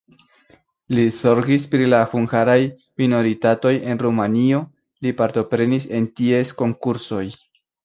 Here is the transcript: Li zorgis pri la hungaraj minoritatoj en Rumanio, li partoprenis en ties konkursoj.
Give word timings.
Li 0.99 1.01
zorgis 1.17 1.67
pri 1.73 1.89
la 1.93 1.99
hungaraj 2.13 2.55
minoritatoj 3.03 3.75
en 3.93 4.03
Rumanio, 4.07 4.65
li 5.07 5.15
partoprenis 5.23 5.89
en 6.01 6.11
ties 6.23 6.57
konkursoj. 6.65 7.25